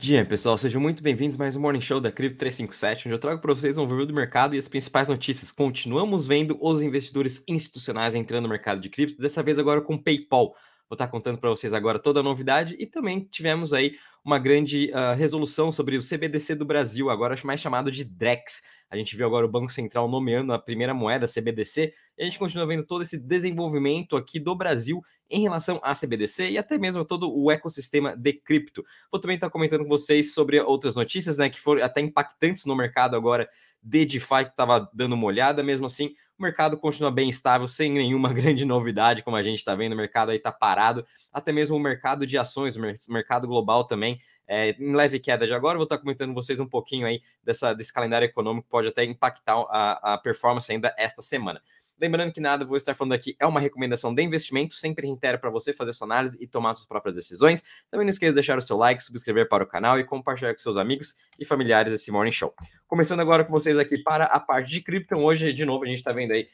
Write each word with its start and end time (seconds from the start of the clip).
Dia, 0.00 0.24
pessoal, 0.24 0.56
sejam 0.56 0.80
muito 0.80 1.02
bem-vindos 1.02 1.36
mais 1.36 1.54
um 1.54 1.60
Morning 1.60 1.82
Show 1.82 2.00
da 2.00 2.10
Cripto 2.10 2.38
357, 2.38 3.06
onde 3.06 3.14
eu 3.14 3.18
trago 3.18 3.38
para 3.38 3.52
vocês 3.52 3.76
um 3.76 3.82
overview 3.82 4.06
do 4.06 4.14
mercado 4.14 4.54
e 4.54 4.58
as 4.58 4.66
principais 4.66 5.10
notícias. 5.10 5.52
Continuamos 5.52 6.26
vendo 6.26 6.56
os 6.58 6.80
investidores 6.80 7.44
institucionais 7.46 8.14
entrando 8.14 8.44
no 8.44 8.48
mercado 8.48 8.80
de 8.80 8.88
cripto, 8.88 9.20
dessa 9.20 9.42
vez 9.42 9.58
agora 9.58 9.82
com 9.82 9.98
PayPal. 9.98 10.56
Vou 10.90 10.96
estar 10.96 11.06
contando 11.06 11.38
para 11.38 11.48
vocês 11.48 11.72
agora 11.72 12.00
toda 12.00 12.18
a 12.18 12.22
novidade 12.22 12.74
e 12.76 12.84
também 12.84 13.20
tivemos 13.30 13.72
aí 13.72 13.96
uma 14.24 14.40
grande 14.40 14.90
uh, 14.90 15.16
resolução 15.16 15.70
sobre 15.70 15.96
o 15.96 16.02
CBDC 16.02 16.56
do 16.56 16.64
Brasil, 16.64 17.08
agora 17.08 17.38
mais 17.44 17.60
chamado 17.60 17.92
de 17.92 18.02
DREX. 18.02 18.62
A 18.90 18.96
gente 18.96 19.14
viu 19.14 19.24
agora 19.24 19.46
o 19.46 19.48
Banco 19.48 19.70
Central 19.70 20.08
nomeando 20.08 20.52
a 20.52 20.58
primeira 20.58 20.92
moeda, 20.92 21.28
CBDC, 21.28 21.94
e 22.18 22.22
a 22.22 22.24
gente 22.24 22.40
continua 22.40 22.66
vendo 22.66 22.84
todo 22.84 23.02
esse 23.02 23.16
desenvolvimento 23.16 24.16
aqui 24.16 24.40
do 24.40 24.52
Brasil 24.52 25.00
em 25.30 25.40
relação 25.40 25.80
à 25.84 25.94
CBDC 25.94 26.50
e 26.50 26.58
até 26.58 26.76
mesmo 26.76 27.04
todo 27.04 27.32
o 27.32 27.52
ecossistema 27.52 28.16
de 28.16 28.32
cripto. 28.32 28.84
Vou 29.12 29.20
também 29.20 29.36
estar 29.36 29.48
comentando 29.48 29.84
com 29.84 29.88
vocês 29.88 30.34
sobre 30.34 30.60
outras 30.60 30.96
notícias, 30.96 31.38
né, 31.38 31.48
que 31.48 31.60
foram 31.60 31.84
até 31.84 32.00
impactantes 32.00 32.64
no 32.64 32.74
mercado 32.74 33.14
agora 33.14 33.48
de 33.80 34.04
DeFi, 34.04 34.44
que 34.44 34.50
estava 34.50 34.90
dando 34.92 35.14
uma 35.14 35.26
olhada, 35.26 35.62
mesmo 35.62 35.86
assim, 35.86 36.12
o 36.40 36.42
mercado 36.42 36.76
continua 36.78 37.10
bem 37.10 37.28
estável, 37.28 37.68
sem 37.68 37.92
nenhuma 37.92 38.32
grande 38.34 38.64
novidade, 38.64 39.22
como 39.22 39.36
a 39.36 39.42
gente 39.42 39.58
está 39.58 39.74
vendo, 39.74 39.92
o 39.92 39.96
mercado 39.96 40.30
aí 40.30 40.38
está 40.38 40.50
parado, 40.50 41.06
até 41.30 41.52
mesmo 41.52 41.76
o 41.76 41.80
mercado 41.80 42.26
de 42.26 42.38
ações, 42.38 42.76
o 42.76 43.12
mercado 43.12 43.46
global 43.46 43.84
também 43.84 44.18
é, 44.48 44.70
em 44.70 44.96
leve 44.96 45.20
queda 45.20 45.46
de 45.46 45.52
agora. 45.54 45.76
Vou 45.76 45.84
estar 45.84 45.98
comentando 45.98 46.30
com 46.30 46.34
vocês 46.34 46.58
um 46.58 46.66
pouquinho 46.66 47.06
aí 47.06 47.20
dessa, 47.44 47.74
desse 47.74 47.92
calendário 47.92 48.24
econômico 48.24 48.66
pode 48.68 48.88
até 48.88 49.04
impactar 49.04 49.54
a, 49.68 50.14
a 50.14 50.18
performance 50.18 50.72
ainda 50.72 50.92
esta 50.98 51.22
semana. 51.22 51.62
Lembrando 52.00 52.32
que 52.32 52.40
nada, 52.40 52.64
vou 52.64 52.78
estar 52.78 52.94
falando 52.94 53.12
aqui, 53.12 53.36
é 53.38 53.46
uma 53.46 53.60
recomendação 53.60 54.14
de 54.14 54.22
investimento, 54.22 54.74
sempre 54.74 55.06
reitero 55.06 55.38
para 55.38 55.50
você 55.50 55.70
fazer 55.70 55.92
sua 55.92 56.06
análise 56.06 56.38
e 56.40 56.46
tomar 56.46 56.72
suas 56.72 56.86
próprias 56.86 57.14
decisões. 57.14 57.62
Também 57.90 58.06
não 58.06 58.10
esqueça 58.10 58.32
de 58.32 58.36
deixar 58.36 58.56
o 58.56 58.62
seu 58.62 58.78
like, 58.78 59.02
subscrever 59.02 59.46
para 59.48 59.62
o 59.62 59.66
canal 59.66 60.00
e 60.00 60.04
compartilhar 60.04 60.54
com 60.54 60.58
seus 60.58 60.78
amigos 60.78 61.14
e 61.38 61.44
familiares 61.44 61.92
esse 61.92 62.10
Morning 62.10 62.32
Show. 62.32 62.54
Começando 62.88 63.20
agora 63.20 63.44
com 63.44 63.52
vocês 63.52 63.78
aqui 63.78 63.98
para 63.98 64.24
a 64.24 64.40
parte 64.40 64.70
de 64.70 64.80
cripto, 64.80 65.14
hoje, 65.16 65.52
de 65.52 65.66
novo, 65.66 65.84
a 65.84 65.86
gente 65.86 65.98
está 65.98 66.10
vendo 66.10 66.32
aí, 66.32 66.48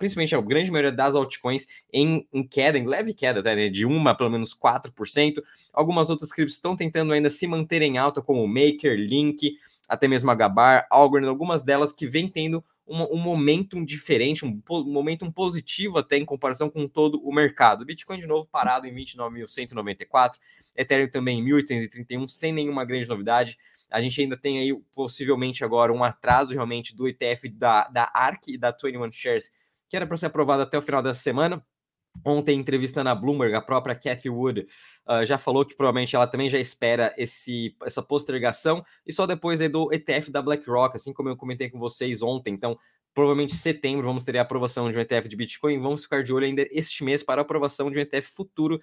principalmente 0.00 0.34
a 0.34 0.40
grande 0.40 0.72
maioria 0.72 0.90
das 0.90 1.14
altcoins 1.14 1.68
em, 1.92 2.26
em 2.32 2.42
queda, 2.42 2.76
em 2.76 2.84
leve 2.84 3.14
queda, 3.14 3.40
tá, 3.44 3.54
né, 3.54 3.68
de 3.68 3.86
uma 3.86 4.12
pelo 4.12 4.28
menos 4.28 4.58
4%. 4.58 5.40
Algumas 5.72 6.10
outras 6.10 6.32
criptos 6.32 6.56
estão 6.56 6.74
tentando 6.74 7.12
ainda 7.12 7.30
se 7.30 7.46
manter 7.46 7.80
em 7.80 7.96
alta, 7.96 8.20
como 8.20 8.44
Maker, 8.48 8.96
Link, 8.98 9.56
até 9.88 10.06
mesmo 10.06 10.30
a 10.30 10.34
Gabar, 10.34 10.86
Algorand, 10.90 11.28
algumas 11.28 11.62
delas 11.62 11.92
que 11.92 12.06
vem 12.06 12.28
tendo 12.28 12.64
um, 12.90 13.36
um 13.76 13.84
diferente, 13.84 14.44
um, 14.44 14.60
um 15.24 15.30
positivo 15.30 15.98
até 15.98 16.16
em 16.16 16.24
comparação 16.24 16.68
com 16.68 16.88
todo 16.88 17.22
o 17.22 17.32
mercado. 17.32 17.84
Bitcoin 17.84 18.18
de 18.18 18.26
novo 18.26 18.48
parado 18.50 18.86
em 18.86 18.92
29.194, 18.92 20.34
Ethereum 20.74 21.08
também 21.08 21.38
em 21.38 21.44
1.831, 21.44 22.28
sem 22.28 22.52
nenhuma 22.52 22.84
grande 22.84 23.08
novidade. 23.08 23.56
A 23.88 24.00
gente 24.02 24.20
ainda 24.20 24.36
tem 24.36 24.58
aí 24.58 24.76
possivelmente 24.92 25.64
agora 25.64 25.92
um 25.92 26.02
atraso 26.02 26.52
realmente 26.52 26.94
do 26.94 27.06
ETF 27.06 27.48
da, 27.48 27.86
da 27.88 28.10
ARC 28.12 28.48
e 28.48 28.58
da 28.58 28.72
21 28.72 29.12
Shares, 29.12 29.52
que 29.88 29.96
era 29.96 30.06
para 30.06 30.16
ser 30.16 30.26
aprovado 30.26 30.62
até 30.62 30.76
o 30.76 30.82
final 30.82 31.02
dessa 31.02 31.20
semana. 31.20 31.64
Ontem, 32.24 32.58
entrevista 32.58 33.02
na 33.02 33.14
Bloomberg, 33.14 33.54
a 33.54 33.60
própria 33.60 33.94
Cathy 33.94 34.28
Wood 34.28 34.66
uh, 35.08 35.24
já 35.24 35.38
falou 35.38 35.64
que 35.64 35.74
provavelmente 35.74 36.14
ela 36.14 36.26
também 36.26 36.50
já 36.50 36.58
espera 36.58 37.14
esse, 37.16 37.74
essa 37.84 38.02
postergação, 38.02 38.84
e 39.06 39.12
só 39.12 39.26
depois 39.26 39.60
aí 39.60 39.68
do 39.68 39.92
ETF 39.92 40.30
da 40.30 40.42
BlackRock, 40.42 40.96
assim 40.96 41.12
como 41.12 41.28
eu 41.28 41.36
comentei 41.36 41.70
com 41.70 41.78
vocês 41.78 42.20
ontem. 42.20 42.52
Então, 42.52 42.76
provavelmente 43.14 43.54
em 43.54 43.58
setembro 43.58 44.06
vamos 44.06 44.24
ter 44.24 44.36
a 44.36 44.42
aprovação 44.42 44.90
de 44.90 44.98
um 44.98 45.00
ETF 45.00 45.28
de 45.28 45.36
Bitcoin, 45.36 45.80
vamos 45.80 46.04
ficar 46.04 46.22
de 46.22 46.32
olho 46.32 46.46
ainda 46.46 46.66
este 46.70 47.02
mês 47.02 47.22
para 47.22 47.40
a 47.40 47.42
aprovação 47.42 47.90
de 47.90 47.98
um 47.98 48.02
ETF 48.02 48.30
futuro 48.30 48.80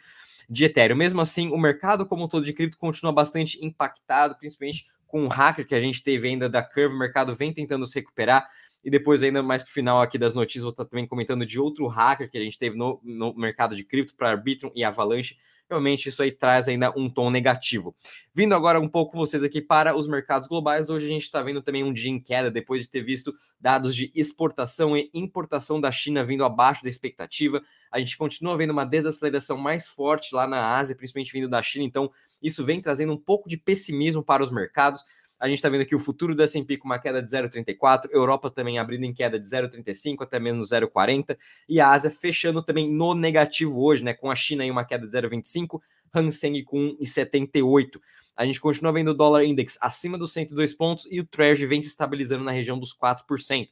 de 0.50 0.66
Ethereum. 0.66 0.98
Mesmo 0.98 1.22
assim, 1.22 1.50
o 1.50 1.58
mercado 1.58 2.06
como 2.06 2.24
um 2.26 2.28
todo 2.28 2.46
de 2.46 2.54
cripto 2.54 2.78
continua 2.78 3.12
bastante 3.12 3.64
impactado, 3.64 4.38
principalmente 4.38 4.86
com 5.06 5.26
o 5.26 5.28
hacker 5.28 5.66
que 5.66 5.76
a 5.76 5.80
gente 5.80 6.04
teve 6.04 6.28
ainda 6.28 6.50
da 6.50 6.62
Curve, 6.62 6.96
o 6.96 7.00
mercado 7.00 7.34
vem 7.34 7.54
tentando 7.54 7.86
se 7.86 7.96
recuperar. 7.96 8.48
E 8.88 8.90
depois, 8.90 9.22
ainda 9.22 9.44
mais 9.44 9.64
para 9.64 9.70
o 9.70 9.74
final 9.74 10.02
aqui 10.02 10.18
das 10.18 10.34
notícias, 10.34 10.64
vou 10.64 10.72
estar 10.72 10.86
também 10.86 11.06
comentando 11.06 11.46
de 11.46 11.60
outro 11.60 11.88
hacker 11.88 12.32
que 12.32 12.38
a 12.38 12.42
gente 12.42 12.58
teve 12.58 12.78
no, 12.78 13.02
no 13.04 13.34
mercado 13.34 13.76
de 13.76 13.84
cripto 13.84 14.16
para 14.16 14.30
Arbitrum 14.30 14.72
e 14.74 14.82
Avalanche. 14.82 15.36
Realmente, 15.70 16.08
isso 16.08 16.24
aí 16.24 16.32
traz 16.32 16.70
ainda 16.70 16.98
um 16.98 17.10
tom 17.10 17.30
negativo. 17.30 17.94
Vindo 18.34 18.56
agora 18.56 18.80
um 18.80 18.88
pouco 18.88 19.18
vocês 19.18 19.44
aqui 19.44 19.62
para 19.62 19.94
os 19.94 20.08
mercados 20.08 20.48
globais, 20.48 20.88
hoje 20.88 21.06
a 21.06 21.10
gente 21.10 21.24
está 21.24 21.44
vendo 21.44 21.62
também 21.62 21.84
um 21.84 21.92
dia 21.92 22.10
em 22.10 22.18
queda 22.18 22.50
depois 22.50 22.84
de 22.84 22.90
ter 22.90 23.02
visto 23.02 23.36
dados 23.60 23.94
de 23.94 24.10
exportação 24.16 24.96
e 24.96 25.12
importação 25.14 25.82
da 25.82 25.92
China 25.92 26.24
vindo 26.24 26.46
abaixo 26.46 26.82
da 26.82 26.90
expectativa. 26.90 27.62
A 27.92 28.00
gente 28.00 28.16
continua 28.16 28.56
vendo 28.56 28.72
uma 28.72 28.86
desaceleração 28.86 29.58
mais 29.58 29.86
forte 29.86 30.34
lá 30.34 30.48
na 30.48 30.78
Ásia, 30.78 30.96
principalmente 30.96 31.34
vindo 31.34 31.50
da 31.50 31.62
China, 31.62 31.84
então 31.84 32.10
isso 32.42 32.64
vem 32.64 32.80
trazendo 32.80 33.12
um 33.12 33.18
pouco 33.18 33.50
de 33.50 33.58
pessimismo 33.58 34.24
para 34.24 34.42
os 34.42 34.50
mercados. 34.50 35.04
A 35.40 35.48
gente 35.48 35.58
está 35.58 35.70
vendo 35.70 35.82
aqui 35.82 35.96
o 35.96 36.00
futuro 36.00 36.34
do 36.34 36.42
S&P 36.42 36.78
com 36.78 36.88
uma 36.88 37.00
queda 37.00 37.22
de 37.22 37.30
0,34, 37.30 38.10
Europa 38.12 38.50
também 38.50 38.80
abrindo 38.80 39.04
em 39.04 39.14
queda 39.14 39.40
de 39.40 39.48
0,35 39.48 40.22
até 40.22 40.40
menos 40.40 40.70
0,40 40.70 41.38
e 41.70 41.80
a 41.80 41.92
Ásia 41.92 42.10
fechando 42.10 42.64
também 42.64 42.92
no 42.92 43.14
negativo 43.14 43.84
hoje, 43.84 44.04
né, 44.04 44.14
com 44.14 44.32
a 44.32 44.36
China 44.36 44.66
em 44.66 44.72
uma 44.72 44.84
queda 44.84 45.08
de 45.08 45.16
0,25, 45.16 45.80
Hang 46.14 46.32
Seng 46.32 46.64
com 46.64 46.98
1,78. 47.00 48.00
A 48.36 48.46
gente 48.46 48.60
continua 48.60 48.92
vendo 48.92 49.10
o 49.10 49.14
dólar 49.14 49.44
index 49.44 49.78
acima 49.82 50.18
dos 50.18 50.34
102 50.34 50.74
pontos 50.74 51.08
e 51.10 51.20
o 51.20 51.26
Treasury 51.26 51.68
vem 51.68 51.82
se 51.82 51.88
estabilizando 51.88 52.44
na 52.44 52.52
região 52.52 52.80
dos 52.80 52.96
4%. 52.96 53.68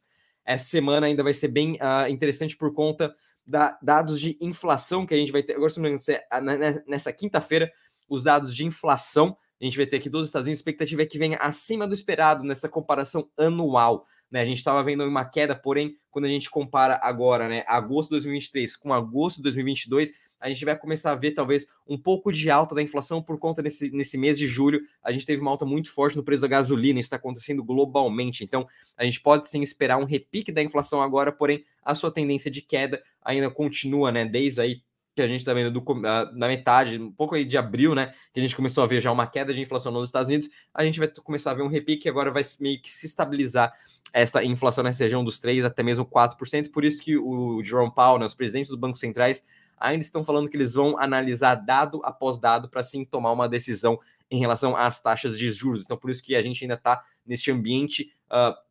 Essa 0.45 0.65
semana 0.65 1.07
ainda 1.07 1.23
vai 1.23 1.33
ser 1.33 1.47
bem 1.47 1.73
uh, 1.73 2.07
interessante 2.09 2.55
por 2.55 2.73
conta 2.73 3.15
da 3.45 3.77
dados 3.81 4.19
de 4.19 4.37
inflação 4.41 5.05
que 5.05 5.13
a 5.13 5.17
gente 5.17 5.31
vai 5.31 5.43
ter. 5.43 5.53
Agora, 5.53 5.69
se 5.69 5.79
não 5.79 5.89
me 5.89 5.95
engano, 5.95 6.83
nessa 6.87 7.11
quinta-feira, 7.11 7.71
os 8.09 8.23
dados 8.23 8.55
de 8.55 8.65
inflação 8.65 9.37
a 9.65 9.69
gente 9.69 9.77
vai 9.77 9.85
ter 9.87 9.97
aqui 9.97 10.09
dos 10.09 10.27
Estados 10.27 10.45
Unidos, 10.45 10.59
a 10.59 10.61
expectativa 10.61 11.01
é 11.01 11.05
que 11.05 11.17
venha 11.17 11.37
acima 11.37 11.87
do 11.87 11.93
esperado 11.93 12.43
nessa 12.43 12.69
comparação 12.69 13.27
anual. 13.35 14.05
Né? 14.29 14.41
A 14.41 14.45
gente 14.45 14.57
estava 14.57 14.83
vendo 14.83 15.03
uma 15.03 15.25
queda, 15.25 15.55
porém, 15.55 15.95
quando 16.11 16.25
a 16.25 16.29
gente 16.29 16.49
compara 16.49 16.99
agora, 17.01 17.49
né, 17.49 17.63
agosto 17.67 18.09
de 18.09 18.15
2023 18.15 18.75
com 18.75 18.93
agosto 18.93 19.37
de 19.37 19.43
2022, 19.43 20.13
a 20.39 20.49
gente 20.49 20.63
vai 20.65 20.77
começar 20.77 21.11
a 21.11 21.15
ver 21.15 21.31
talvez 21.31 21.65
um 21.87 21.97
pouco 21.97 22.31
de 22.31 22.51
alta 22.51 22.75
da 22.75 22.81
inflação 22.81 23.23
por 23.23 23.39
conta 23.39 23.63
desse 23.63 23.89
nesse 23.91 24.17
mês 24.17 24.37
de 24.37 24.47
julho. 24.47 24.81
A 25.01 25.11
gente 25.11 25.25
teve 25.25 25.41
uma 25.41 25.49
alta 25.49 25.65
muito 25.65 25.91
forte 25.91 26.15
no 26.15 26.23
preço 26.23 26.41
da 26.41 26.47
gasolina, 26.47 26.99
isso 26.99 27.07
está 27.07 27.15
acontecendo 27.15 27.63
globalmente. 27.63 28.43
Então, 28.43 28.67
a 28.95 29.03
gente 29.03 29.21
pode 29.21 29.47
sim 29.47 29.61
esperar 29.61 29.97
um 29.97 30.03
repique 30.03 30.51
da 30.51 30.61
inflação 30.61 31.01
agora, 31.01 31.31
porém, 31.31 31.63
a 31.81 31.95
sua 31.95 32.11
tendência 32.11 32.51
de 32.51 32.61
queda 32.61 33.01
ainda 33.21 33.49
continua, 33.49 34.11
né? 34.11 34.25
Desde 34.25 34.61
aí 34.61 34.81
que 35.15 35.21
a 35.21 35.27
gente 35.27 35.39
está 35.39 35.53
vendo 35.53 35.71
do, 35.71 35.83
na 36.01 36.47
metade, 36.47 36.99
um 36.99 37.11
pouco 37.11 37.35
aí 37.35 37.45
de 37.45 37.57
abril, 37.57 37.95
né? 37.95 38.13
Que 38.33 38.39
a 38.39 38.43
gente 38.43 38.55
começou 38.55 38.83
a 38.83 38.87
ver 38.87 38.99
já 38.99 39.11
uma 39.11 39.25
queda 39.25 39.53
de 39.53 39.61
inflação 39.61 39.91
nos 39.91 40.09
Estados 40.09 40.27
Unidos, 40.27 40.49
a 40.73 40.83
gente 40.83 40.99
vai 40.99 41.07
começar 41.07 41.51
a 41.51 41.53
ver 41.53 41.63
um 41.63 41.67
repique 41.67 42.09
agora 42.09 42.29
vai 42.31 42.43
meio 42.59 42.81
que 42.81 42.91
se 42.91 43.05
estabilizar 43.05 43.73
esta 44.11 44.43
inflação 44.43 44.83
nessa 44.83 45.03
região 45.03 45.23
dos 45.23 45.39
3% 45.39 45.65
até 45.65 45.81
mesmo 45.81 46.05
4%. 46.05 46.69
Por 46.71 46.83
isso 46.83 47.01
que 47.01 47.17
o 47.17 47.63
Jerome 47.63 47.93
Powell, 47.93 48.19
né, 48.19 48.25
os 48.25 48.35
presidentes 48.35 48.69
dos 48.69 48.79
bancos 48.79 48.99
centrais, 48.99 49.43
ainda 49.77 50.03
estão 50.03 50.23
falando 50.23 50.49
que 50.49 50.57
eles 50.57 50.73
vão 50.73 50.97
analisar 50.97 51.55
dado 51.55 52.01
após 52.03 52.37
dado 52.37 52.69
para 52.69 52.83
sim 52.83 53.05
tomar 53.05 53.31
uma 53.31 53.47
decisão 53.47 53.97
em 54.29 54.39
relação 54.39 54.75
às 54.75 55.01
taxas 55.01 55.37
de 55.37 55.49
juros. 55.51 55.83
Então, 55.83 55.97
por 55.97 56.09
isso 56.09 56.23
que 56.23 56.35
a 56.35 56.41
gente 56.41 56.63
ainda 56.63 56.75
está 56.75 57.01
neste 57.25 57.51
ambiente. 57.51 58.13
Uh, 58.29 58.65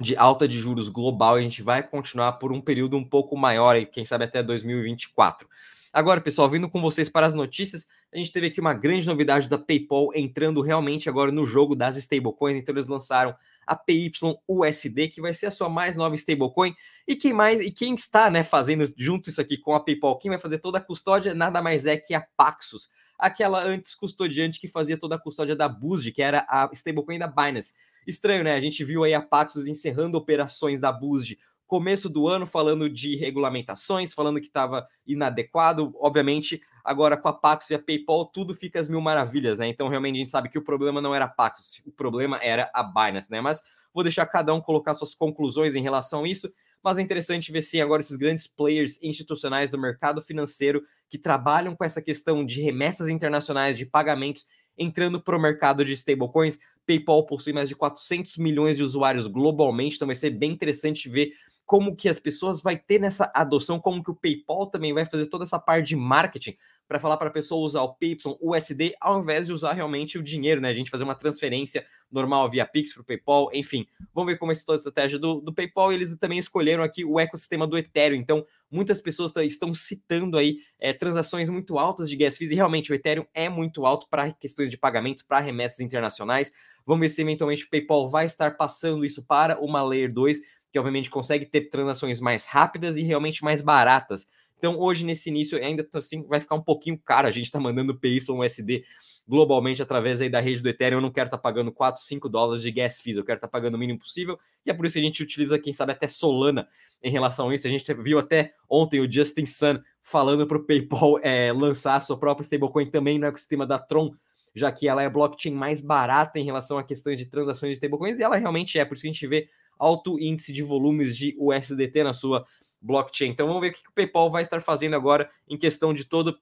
de 0.00 0.16
alta 0.16 0.46
de 0.46 0.58
juros 0.58 0.88
global, 0.88 1.34
a 1.34 1.40
gente 1.40 1.60
vai 1.60 1.82
continuar 1.82 2.34
por 2.34 2.52
um 2.52 2.60
período 2.60 2.96
um 2.96 3.04
pouco 3.04 3.36
maior, 3.36 3.84
quem 3.86 4.04
sabe 4.04 4.24
até 4.24 4.42
2024. 4.42 5.48
Agora, 5.92 6.20
pessoal, 6.20 6.50
vindo 6.50 6.68
com 6.68 6.82
vocês 6.82 7.08
para 7.08 7.26
as 7.26 7.34
notícias, 7.34 7.88
a 8.12 8.16
gente 8.18 8.30
teve 8.30 8.48
aqui 8.48 8.60
uma 8.60 8.74
grande 8.74 9.06
novidade 9.06 9.48
da 9.48 9.56
PayPal 9.56 10.10
entrando 10.14 10.60
realmente 10.60 11.08
agora 11.08 11.32
no 11.32 11.46
jogo 11.46 11.74
das 11.74 11.96
stablecoins. 11.96 12.58
Então, 12.58 12.74
eles 12.74 12.86
lançaram 12.86 13.34
a 13.66 13.74
PYUSD, 13.74 15.08
que 15.08 15.20
vai 15.20 15.32
ser 15.32 15.46
a 15.46 15.50
sua 15.50 15.68
mais 15.68 15.96
nova 15.96 16.14
stablecoin. 16.14 16.74
E 17.06 17.16
quem 17.16 17.32
mais 17.32 17.64
e 17.64 17.70
quem 17.70 17.94
está 17.94 18.30
né, 18.30 18.42
fazendo 18.42 18.92
junto 18.96 19.30
isso 19.30 19.40
aqui 19.40 19.56
com 19.56 19.74
a 19.74 19.80
PayPal, 19.80 20.18
quem 20.18 20.30
vai 20.30 20.38
fazer 20.38 20.58
toda 20.58 20.78
a 20.78 20.80
custódia, 20.80 21.34
nada 21.34 21.62
mais 21.62 21.86
é 21.86 21.96
que 21.96 22.14
a 22.14 22.20
Paxos, 22.20 22.90
aquela 23.18 23.62
antes 23.62 23.94
custodiante 23.94 24.60
que 24.60 24.68
fazia 24.68 24.96
toda 24.96 25.14
a 25.16 25.18
custódia 25.18 25.56
da 25.56 25.68
BUSD, 25.68 26.12
que 26.12 26.22
era 26.22 26.46
a 26.48 26.68
stablecoin 26.72 27.18
da 27.18 27.26
Binance. 27.26 27.72
Estranho, 28.06 28.44
né? 28.44 28.54
A 28.54 28.60
gente 28.60 28.84
viu 28.84 29.04
aí 29.04 29.14
a 29.14 29.22
Paxos 29.22 29.66
encerrando 29.66 30.18
operações 30.18 30.80
da 30.80 30.92
BUSD 30.92 31.38
começo 31.68 32.08
do 32.08 32.26
ano 32.26 32.46
falando 32.46 32.88
de 32.88 33.14
regulamentações, 33.14 34.14
falando 34.14 34.40
que 34.40 34.46
estava 34.46 34.88
inadequado. 35.06 35.92
Obviamente, 36.00 36.60
agora 36.82 37.16
com 37.16 37.28
a 37.28 37.32
Paxos 37.32 37.70
e 37.70 37.74
a 37.74 37.78
PayPal, 37.78 38.24
tudo 38.24 38.54
fica 38.54 38.80
às 38.80 38.88
mil 38.88 39.00
maravilhas, 39.00 39.58
né? 39.58 39.68
Então, 39.68 39.86
realmente, 39.88 40.16
a 40.16 40.20
gente 40.20 40.32
sabe 40.32 40.48
que 40.48 40.58
o 40.58 40.64
problema 40.64 41.00
não 41.00 41.14
era 41.14 41.26
a 41.26 41.28
Paxos, 41.28 41.82
o 41.84 41.92
problema 41.92 42.38
era 42.42 42.70
a 42.74 42.82
Binance, 42.82 43.30
né? 43.30 43.40
Mas 43.42 43.60
vou 43.92 44.02
deixar 44.02 44.24
cada 44.26 44.52
um 44.54 44.60
colocar 44.60 44.94
suas 44.94 45.14
conclusões 45.14 45.74
em 45.74 45.82
relação 45.82 46.24
a 46.24 46.28
isso. 46.28 46.50
Mas 46.82 46.96
é 46.96 47.02
interessante 47.02 47.52
ver 47.52 47.60
sim 47.60 47.80
agora 47.80 48.00
esses 48.00 48.16
grandes 48.16 48.46
players 48.46 48.98
institucionais 49.02 49.70
do 49.70 49.78
mercado 49.78 50.22
financeiro 50.22 50.82
que 51.08 51.18
trabalham 51.18 51.76
com 51.76 51.84
essa 51.84 52.00
questão 52.00 52.44
de 52.44 52.62
remessas 52.62 53.08
internacionais, 53.08 53.76
de 53.76 53.84
pagamentos, 53.84 54.46
entrando 54.76 55.20
para 55.20 55.36
o 55.36 55.40
mercado 55.40 55.84
de 55.84 55.92
stablecoins. 55.92 56.58
PayPal 56.86 57.26
possui 57.26 57.52
mais 57.52 57.68
de 57.68 57.74
400 57.74 58.38
milhões 58.38 58.76
de 58.78 58.82
usuários 58.82 59.26
globalmente, 59.26 59.96
então 59.96 60.06
vai 60.06 60.14
ser 60.14 60.30
bem 60.30 60.52
interessante 60.52 61.08
ver 61.08 61.32
como 61.68 61.94
que 61.94 62.08
as 62.08 62.18
pessoas 62.18 62.62
vai 62.62 62.78
ter 62.78 62.98
nessa 62.98 63.30
adoção, 63.34 63.78
como 63.78 64.02
que 64.02 64.10
o 64.10 64.14
PayPal 64.14 64.68
também 64.68 64.94
vai 64.94 65.04
fazer 65.04 65.26
toda 65.26 65.44
essa 65.44 65.58
parte 65.58 65.88
de 65.88 65.96
marketing 65.96 66.56
para 66.88 66.98
falar 66.98 67.18
para 67.18 67.28
a 67.28 67.30
pessoa 67.30 67.66
usar 67.66 67.82
o 67.82 67.92
PY, 67.92 68.16
USD, 68.40 68.94
ao 68.98 69.20
invés 69.20 69.46
de 69.46 69.52
usar 69.52 69.74
realmente 69.74 70.16
o 70.16 70.22
dinheiro, 70.22 70.62
né? 70.62 70.70
A 70.70 70.72
gente 70.72 70.90
fazer 70.90 71.04
uma 71.04 71.14
transferência 71.14 71.84
normal 72.10 72.50
via 72.50 72.64
Pix 72.64 72.94
para 72.94 73.02
o 73.02 73.04
PayPal, 73.04 73.50
enfim. 73.52 73.86
Vamos 74.14 74.32
ver 74.32 74.38
como 74.38 74.50
é 74.50 74.54
toda 74.54 74.76
a 74.76 74.80
estratégia 74.80 75.18
do, 75.18 75.42
do 75.42 75.52
PayPal. 75.52 75.92
Eles 75.92 76.16
também 76.16 76.38
escolheram 76.38 76.82
aqui 76.82 77.04
o 77.04 77.20
ecossistema 77.20 77.66
do 77.66 77.76
Ethereum. 77.76 78.18
Então, 78.18 78.46
muitas 78.70 79.02
pessoas 79.02 79.30
estão 79.36 79.74
citando 79.74 80.38
aí 80.38 80.60
é, 80.80 80.94
transações 80.94 81.50
muito 81.50 81.78
altas 81.78 82.08
de 82.08 82.16
gas 82.16 82.38
fees, 82.38 82.50
e 82.50 82.54
realmente 82.54 82.90
o 82.90 82.94
Ethereum 82.94 83.26
é 83.34 83.50
muito 83.50 83.84
alto 83.84 84.08
para 84.08 84.32
questões 84.32 84.70
de 84.70 84.78
pagamentos, 84.78 85.22
para 85.22 85.40
remessas 85.40 85.80
internacionais. 85.80 86.50
Vamos 86.86 87.02
ver 87.02 87.10
se 87.10 87.20
eventualmente 87.20 87.66
o 87.66 87.68
PayPal 87.68 88.08
vai 88.08 88.24
estar 88.24 88.56
passando 88.56 89.04
isso 89.04 89.22
para 89.26 89.60
uma 89.60 89.82
Layer 89.82 90.10
2, 90.10 90.40
que 90.72 90.78
obviamente 90.78 91.10
consegue 91.10 91.46
ter 91.46 91.70
transações 91.70 92.20
mais 92.20 92.46
rápidas 92.46 92.96
e 92.96 93.02
realmente 93.02 93.42
mais 93.42 93.62
baratas. 93.62 94.26
Então, 94.58 94.78
hoje, 94.78 95.04
nesse 95.04 95.30
início, 95.30 95.56
ainda 95.56 95.88
assim 95.94 96.26
vai 96.26 96.40
ficar 96.40 96.56
um 96.56 96.62
pouquinho 96.62 96.98
caro. 96.98 97.28
A 97.28 97.30
gente 97.30 97.46
está 97.46 97.60
mandando 97.60 97.96
PYUSD 97.96 98.84
globalmente 99.26 99.82
através 99.82 100.20
aí 100.20 100.28
da 100.28 100.40
rede 100.40 100.60
do 100.60 100.68
Ethereum. 100.68 100.98
Eu 100.98 101.02
não 101.02 101.12
quero 101.12 101.28
estar 101.28 101.36
tá 101.36 101.42
pagando 101.42 101.70
4, 101.70 102.02
5 102.02 102.28
dólares 102.28 102.62
de 102.62 102.70
gas 102.72 103.00
fees, 103.00 103.16
eu 103.16 103.24
quero 103.24 103.36
estar 103.36 103.46
tá 103.46 103.50
pagando 103.50 103.74
o 103.74 103.78
mínimo 103.78 104.00
possível. 104.00 104.38
E 104.66 104.70
é 104.70 104.74
por 104.74 104.84
isso 104.84 104.94
que 104.94 105.00
a 105.00 105.02
gente 105.02 105.22
utiliza, 105.22 105.58
quem 105.58 105.72
sabe, 105.72 105.92
até 105.92 106.08
Solana 106.08 106.66
em 107.02 107.10
relação 107.10 107.50
a 107.50 107.54
isso. 107.54 107.66
A 107.66 107.70
gente 107.70 107.92
viu 107.94 108.18
até 108.18 108.52
ontem 108.68 109.00
o 109.00 109.10
Justin 109.10 109.46
Sun 109.46 109.80
falando 110.02 110.46
para 110.46 110.56
o 110.56 110.64
PayPal 110.64 111.20
é, 111.22 111.52
lançar 111.52 111.96
a 111.96 112.00
sua 112.00 112.18
própria 112.18 112.42
stablecoin 112.42 112.90
também 112.90 113.18
no 113.18 113.26
ecossistema 113.26 113.66
da 113.66 113.78
Tron, 113.78 114.12
já 114.54 114.72
que 114.72 114.88
ela 114.88 115.02
é 115.02 115.06
a 115.06 115.10
blockchain 115.10 115.52
mais 115.52 115.80
barata 115.80 116.38
em 116.38 116.44
relação 116.44 116.78
a 116.78 116.82
questões 116.82 117.18
de 117.18 117.26
transações 117.26 117.72
de 117.72 117.74
stablecoins, 117.74 118.18
e 118.18 118.22
ela 118.22 118.36
realmente 118.36 118.78
é, 118.78 118.84
por 118.84 118.94
isso 118.94 119.02
que 119.02 119.08
a 119.08 119.12
gente 119.12 119.26
vê 119.26 119.48
alto 119.78 120.18
índice 120.18 120.52
de 120.52 120.62
volumes 120.62 121.16
de 121.16 121.34
USDT 121.38 122.02
na 122.02 122.12
sua 122.12 122.44
blockchain. 122.80 123.30
Então 123.30 123.46
vamos 123.46 123.60
ver 123.60 123.70
o 123.70 123.72
que 123.72 123.88
o 123.88 123.92
PayPal 123.94 124.30
vai 124.30 124.42
estar 124.42 124.60
fazendo 124.60 124.94
agora 124.94 125.28
em 125.48 125.56
questão 125.56 125.92
de 125.92 126.04
todo 126.04 126.38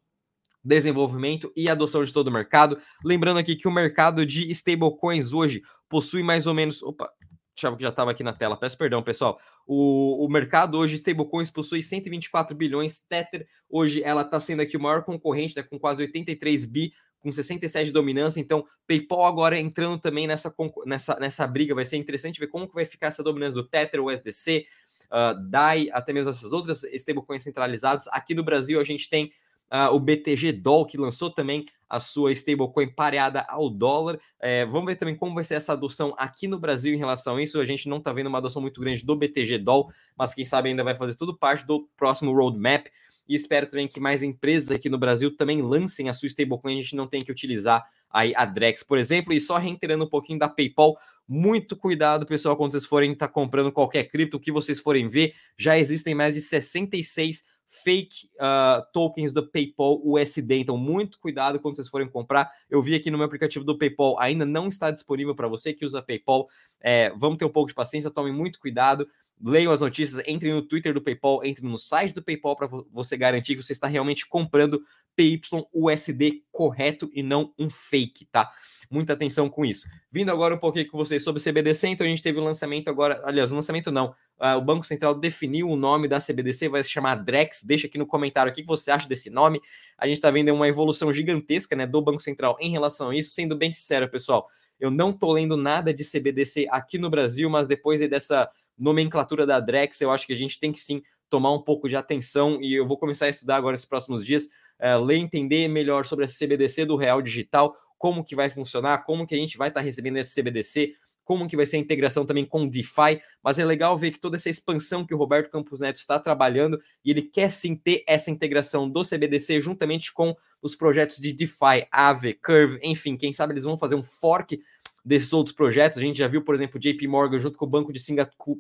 desenvolvimento 0.62 1.53
e 1.56 1.71
adoção 1.71 2.05
de 2.05 2.12
todo 2.12 2.29
o 2.29 2.33
mercado. 2.33 2.79
Lembrando 3.05 3.38
aqui 3.38 3.55
que 3.55 3.69
o 3.69 3.71
mercado 3.71 4.27
de 4.27 4.50
stablecoins 4.50 5.33
hoje 5.33 5.62
possui 5.88 6.23
mais 6.23 6.47
ou 6.47 6.55
menos. 6.55 6.83
Opa, 6.83 7.09
achava 7.56 7.77
que 7.77 7.83
já 7.83 7.88
estava 7.88 8.11
aqui 8.11 8.23
na 8.23 8.33
tela, 8.33 8.56
peço 8.56 8.77
perdão, 8.77 9.03
pessoal. 9.03 9.39
O, 9.67 10.27
o 10.27 10.29
mercado 10.29 10.77
hoje, 10.77 10.97
stablecoins, 10.97 11.50
possui 11.50 11.82
124 11.82 12.55
bilhões. 12.55 13.00
Tether, 13.00 13.47
hoje, 13.69 14.03
ela 14.03 14.23
está 14.23 14.41
sendo 14.41 14.61
aqui 14.61 14.77
o 14.77 14.81
maior 14.81 15.05
concorrente, 15.05 15.56
né, 15.56 15.62
com 15.62 15.79
quase 15.79 16.03
83 16.03 16.65
bi, 16.65 16.93
com 17.26 17.32
67 17.32 17.87
de 17.87 17.93
dominância. 17.93 18.38
Então, 18.38 18.64
PayPal 18.87 19.26
agora 19.26 19.58
entrando 19.58 19.99
também 19.99 20.28
nessa, 20.28 20.55
nessa, 20.84 21.17
nessa 21.19 21.46
briga. 21.46 21.75
Vai 21.75 21.84
ser 21.84 21.96
interessante 21.96 22.38
ver 22.38 22.46
como 22.46 22.69
que 22.69 22.75
vai 22.75 22.84
ficar 22.84 23.08
essa 23.08 23.23
dominância 23.23 23.61
do 23.61 23.67
Tether, 23.67 24.00
o 24.00 24.11
SDC, 24.11 24.64
uh, 25.06 25.50
DAI, 25.50 25.90
até 25.93 26.12
mesmo 26.12 26.31
essas 26.31 26.52
outras 26.52 26.84
stablecoins 26.84 27.43
centralizadas. 27.43 28.06
Aqui 28.12 28.32
no 28.32 28.44
Brasil, 28.44 28.81
a 28.81 28.84
gente 28.84 29.11
tem 29.11 29.32
uh, 29.73 29.93
o 29.93 29.99
BTG 29.99 30.52
Doll, 30.52 30.87
que 30.87 30.96
lançou 30.96 31.31
também 31.31 31.67
a 31.90 31.99
sua 31.99 32.31
stablecoin 32.31 32.88
pareada 32.88 33.44
ao 33.49 33.69
dólar. 33.69 34.20
É, 34.38 34.64
vamos 34.67 34.87
ver 34.87 34.96
também 34.96 35.17
como 35.17 35.34
vai 35.34 35.43
ser 35.43 35.55
essa 35.55 35.72
adoção 35.72 36.14
aqui 36.17 36.46
no 36.46 36.58
Brasil 36.58 36.94
em 36.94 36.99
relação 36.99 37.37
a 37.37 37.43
isso. 37.43 37.61
A 37.61 37.64
gente 37.64 37.88
não 37.88 37.99
está 37.99 38.12
vendo 38.12 38.29
uma 38.29 38.38
adoção 38.38 38.62
muito 38.62 38.81
grande 38.81 39.05
do 39.05 39.17
BTG 39.17 39.58
Doll, 39.58 39.90
mas 40.17 40.32
quem 40.32 40.44
sabe 40.44 40.69
ainda 40.69 40.84
vai 40.84 40.94
fazer 40.94 41.17
tudo 41.17 41.37
parte 41.37 41.67
do 41.67 41.88
próximo 41.96 42.32
roadmap. 42.32 42.87
E 43.28 43.34
espero 43.34 43.67
também 43.67 43.88
que 43.88 44.00
mais 44.00 44.23
empresas 44.23 44.70
aqui 44.70 44.88
no 44.88 44.99
Brasil 44.99 45.37
também 45.37 45.62
lancem 45.62 46.08
a 46.08 46.14
sua 46.14 46.28
stablecoin. 46.28 46.78
A 46.78 46.82
gente 46.82 46.96
não 46.96 47.06
tem 47.06 47.20
que 47.20 47.32
utilizar 47.32 47.84
aí 48.11 48.34
a 48.34 48.44
Drex, 48.44 48.82
por 48.82 48.99
exemplo. 48.99 49.32
E 49.32 49.40
só 49.40 49.56
reiterando 49.56 50.05
um 50.05 50.08
pouquinho 50.08 50.38
da 50.38 50.49
PayPal, 50.49 50.96
muito 51.28 51.76
cuidado, 51.76 52.25
pessoal, 52.25 52.56
quando 52.56 52.73
vocês 52.73 52.84
forem 52.84 53.12
estar 53.12 53.26
tá 53.26 53.32
comprando 53.32 53.73
qualquer 53.73 54.05
cripto, 54.05 54.37
o 54.37 54.40
que 54.40 54.52
vocês 54.52 54.78
forem 54.78 55.08
ver, 55.08 55.34
já 55.58 55.78
existem 55.78 56.14
mais 56.14 56.34
de 56.34 56.40
66 56.40 57.44
fake 57.69 58.28
uh, 58.37 58.84
tokens 58.93 59.32
do 59.32 59.44
PayPal 59.44 60.00
USD. 60.05 60.61
Então, 60.61 60.76
muito 60.76 61.19
cuidado 61.19 61.58
quando 61.58 61.76
vocês 61.76 61.88
forem 61.88 62.08
comprar. 62.08 62.49
Eu 62.70 62.81
vi 62.81 62.94
aqui 62.94 63.11
no 63.11 63.19
meu 63.19 63.26
aplicativo 63.26 63.64
do 63.64 63.76
PayPal, 63.76 64.19
ainda 64.20 64.46
não 64.46 64.69
está 64.69 64.90
disponível 64.90 65.34
para 65.34 65.49
você 65.49 65.72
que 65.72 65.84
usa 65.84 66.02
PayPal. 66.02 66.49
É, 66.81 67.12
vamos 67.17 67.38
ter 67.38 67.44
um 67.44 67.50
pouco 67.50 67.69
de 67.69 67.75
paciência, 67.75 68.11
tomem 68.11 68.32
muito 68.32 68.61
cuidado. 68.61 69.08
Leiam 69.43 69.71
as 69.71 69.81
notícias, 69.81 70.27
entrem 70.27 70.55
no 70.55 70.62
Twitter 70.62 70.94
do 70.94 71.00
PayPal, 71.00 71.44
entrem 71.44 71.71
no 71.71 71.77
site 71.77 72.15
do 72.15 72.23
PayPal 72.23 72.56
para 72.56 72.69
você 72.91 73.19
garantir 73.19 73.55
que 73.55 73.62
você 73.62 73.73
está 73.73 73.87
realmente 73.87 74.27
comprando 74.27 74.83
PYUSD 75.15 76.43
correto 76.50 77.11
e 77.12 77.23
não 77.23 77.53
um 77.59 77.69
fake, 77.69 78.27
tá? 78.27 78.50
Muita 78.91 79.12
atenção 79.12 79.50
com 79.50 79.65
isso. 79.65 79.87
Vindo 80.11 80.31
agora 80.31 80.55
um 80.55 80.59
pouquinho 80.59 80.88
com 80.88 80.97
vocês 80.97 81.23
sobre 81.23 81.43
CBDC, 81.43 81.88
então 81.88 82.06
a 82.06 82.09
gente 82.09 82.23
teve 82.23 82.38
o 82.38 82.43
um 82.43 82.44
lançamento 82.44 82.88
agora, 82.88 83.21
aliás, 83.25 83.50
o 83.50 83.55
um 83.55 83.56
lançamento 83.56 83.91
não, 83.91 84.15
uh, 84.41 84.56
o 84.56 84.62
Banco 84.62 84.87
Central 84.87 85.15
definiu 85.15 85.69
o 85.69 85.77
nome 85.77 86.09
da 86.09 86.19
CBDC, 86.19 86.71
vai 86.71 86.82
se 86.82 86.89
chamar 86.89 87.17
Drex, 87.17 87.62
deixa 87.62 87.87
aqui 87.87 87.99
no 87.99 88.06
comentário 88.06 88.50
o 88.50 88.55
que 88.55 88.62
você 88.62 88.91
acha 88.91 89.06
desse 89.06 89.29
nome. 89.29 89.61
A 89.99 90.06
gente 90.06 90.17
está 90.17 90.31
vendo 90.31 90.53
uma 90.55 90.69
evolução 90.69 91.12
gigantesca, 91.12 91.77
né, 91.77 91.87
do 91.87 92.00
Banco 92.00 92.21
Central 92.21 92.56
em 92.59 92.71
relação 92.71 93.11
a 93.11 93.17
isso, 93.17 93.32
sendo 93.32 93.55
bem 93.55 93.71
sincero, 93.71 94.09
pessoal, 94.09 94.47
eu 94.78 94.90
não 94.90 95.12
tô 95.12 95.32
lendo 95.32 95.56
nada 95.56 95.93
de 95.93 96.05
CBDC 96.05 96.67
aqui 96.70 96.99
no 96.99 97.11
Brasil, 97.11 97.49
mas 97.49 97.67
depois 97.67 98.00
dessa 98.08 98.49
nomenclatura 98.76 99.46
da 99.46 99.58
Drex, 99.58 100.00
eu 100.00 100.11
acho 100.11 100.26
que 100.26 100.32
a 100.32 100.37
gente 100.37 100.61
tem 100.61 100.73
que 100.73 100.81
sim 100.81 101.02
tomar 101.28 101.52
um 101.52 101.61
pouco 101.61 101.88
de 101.88 101.96
atenção 101.96 102.61
e 102.61 102.75
eu 102.75 102.87
vou 102.87 102.96
começar 102.99 103.26
a 103.26 103.31
estudar 103.31 103.56
agora 103.56 103.73
nesses 103.73 103.88
próximos 103.88 104.25
dias, 104.25 104.49
uh, 104.81 105.02
ler, 105.02 105.17
entender 105.17 105.67
melhor 105.69 106.05
sobre 106.05 106.25
a 106.25 106.28
CBDC 106.28 106.84
do 106.84 106.96
Real 106.96 107.20
Digital, 107.20 107.75
como 107.99 108.23
que 108.23 108.37
vai 108.37 108.50
funcionar, 108.50 109.05
como 109.05 109.26
que 109.26 109.34
a 109.34 109.38
gente 109.38 109.56
vai 109.56 109.69
estar 109.69 109.81
tá 109.81 109.84
recebendo 109.84 110.19
esse 110.19 110.34
CBDC, 110.34 110.94
como 111.26 111.49
que 111.49 111.56
vai 111.56 111.67
ser 111.67 111.76
a 111.76 111.81
integração 111.81 112.25
também 112.25 112.46
com 112.46 112.69
DeFi, 112.69 113.20
mas 113.43 113.58
é 113.58 113.64
legal 113.64 113.99
ver 113.99 114.12
que 114.12 114.20
toda 114.20 114.37
essa 114.37 114.49
expansão 114.49 115.05
que 115.05 115.12
o 115.12 115.19
Roberto 115.19 115.50
Campos 115.50 115.81
Neto 115.81 115.99
está 115.99 116.19
trabalhando 116.20 116.81
e 117.05 117.11
ele 117.11 117.20
quer 117.20 117.50
sim 117.50 117.75
ter 117.75 118.05
essa 118.06 118.31
integração 118.31 118.88
do 118.88 119.02
CBDC 119.02 119.61
juntamente 119.61 120.14
com 120.14 120.34
os 120.62 120.76
projetos 120.76 121.17
de 121.19 121.32
DeFi, 121.32 121.87
Aave, 121.90 122.34
Curve, 122.34 122.78
enfim, 122.81 123.17
quem 123.17 123.32
sabe 123.32 123.52
eles 123.52 123.64
vão 123.64 123.76
fazer 123.76 123.96
um 123.96 124.02
fork 124.05 124.58
desses 125.05 125.32
outros 125.32 125.55
projetos. 125.55 125.99
A 125.99 126.00
gente 126.00 126.19
já 126.19 126.28
viu, 126.28 126.43
por 126.43 126.55
exemplo, 126.55 126.78
JP 126.78 127.06
Morgan 127.08 127.40
junto 127.40 127.58
com 127.58 127.64
o 127.64 127.69
Banco 127.69 127.93
de, 127.93 128.00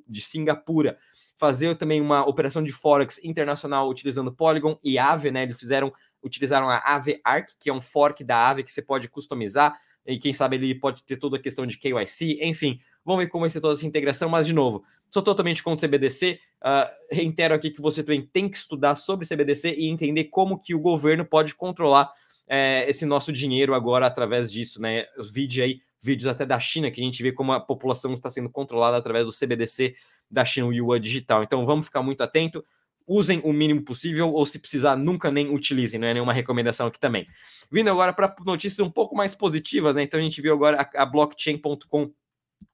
de 0.08 0.20
Singapura 0.20 0.98
fazer 1.36 1.76
também 1.76 2.00
uma 2.00 2.26
operação 2.26 2.62
de 2.62 2.72
Forex 2.72 3.22
internacional 3.22 3.88
utilizando 3.88 4.32
Polygon 4.32 4.78
e 4.82 4.98
Aave, 4.98 5.30
né? 5.30 5.42
Eles 5.42 5.60
fizeram, 5.60 5.92
utilizaram 6.22 6.68
a 6.68 6.78
Aave 6.78 7.20
Arc, 7.22 7.50
que 7.60 7.70
é 7.70 7.72
um 7.72 7.80
fork 7.80 8.24
da 8.24 8.36
Aave 8.36 8.64
que 8.64 8.72
você 8.72 8.82
pode 8.82 9.08
customizar, 9.08 9.78
e 10.06 10.18
quem 10.18 10.32
sabe 10.32 10.56
ele 10.56 10.74
pode 10.74 11.02
ter 11.02 11.16
toda 11.16 11.36
a 11.36 11.40
questão 11.40 11.66
de 11.66 11.78
KYC, 11.78 12.38
enfim, 12.42 12.78
vamos 13.04 13.24
ver 13.24 13.30
como 13.30 13.42
vai 13.42 13.50
ser 13.50 13.60
toda 13.60 13.74
essa 13.74 13.86
integração, 13.86 14.28
mas 14.28 14.46
de 14.46 14.52
novo, 14.52 14.84
sou 15.10 15.22
totalmente 15.22 15.62
contra 15.62 15.86
o 15.86 15.88
CBDC, 15.88 16.38
uh, 16.62 17.14
reitero 17.14 17.54
aqui 17.54 17.70
que 17.70 17.80
você 17.80 18.02
também 18.02 18.26
tem 18.26 18.48
que 18.48 18.56
estudar 18.56 18.94
sobre 18.94 19.26
CBDC 19.26 19.74
e 19.76 19.88
entender 19.88 20.24
como 20.24 20.58
que 20.58 20.74
o 20.74 20.78
governo 20.78 21.24
pode 21.24 21.54
controlar 21.54 22.10
é, 22.46 22.88
esse 22.88 23.04
nosso 23.04 23.32
dinheiro 23.32 23.74
agora 23.74 24.06
através 24.06 24.50
disso, 24.50 24.80
né? 24.80 25.06
Os 25.18 25.30
vídeos 25.30 25.64
aí, 25.64 25.80
vídeos 26.00 26.28
até 26.28 26.46
da 26.46 26.58
China, 26.60 26.90
que 26.90 27.00
a 27.00 27.04
gente 27.04 27.22
vê 27.22 27.32
como 27.32 27.52
a 27.52 27.60
população 27.60 28.14
está 28.14 28.30
sendo 28.30 28.48
controlada 28.48 28.96
através 28.96 29.26
do 29.26 29.32
CBDC 29.32 29.96
da 30.30 30.44
China, 30.44 30.72
Yuan 30.72 31.00
digital. 31.00 31.42
Então 31.42 31.66
vamos 31.66 31.86
ficar 31.86 32.02
muito 32.02 32.22
atento. 32.22 32.64
Usem 33.06 33.40
o 33.44 33.52
mínimo 33.52 33.82
possível, 33.82 34.32
ou 34.32 34.44
se 34.44 34.58
precisar, 34.58 34.96
nunca 34.96 35.30
nem 35.30 35.54
utilizem, 35.54 36.00
não 36.00 36.08
é 36.08 36.14
nenhuma 36.14 36.32
recomendação 36.32 36.88
aqui 36.88 36.98
também. 36.98 37.26
Vindo 37.70 37.88
agora 37.88 38.12
para 38.12 38.34
notícias 38.44 38.84
um 38.84 38.90
pouco 38.90 39.14
mais 39.14 39.34
positivas, 39.34 39.94
né? 39.94 40.02
Então 40.02 40.18
a 40.18 40.22
gente 40.22 40.40
viu 40.40 40.52
agora 40.52 40.90
a, 40.94 41.02
a 41.02 41.06
blockchain.com 41.06 42.12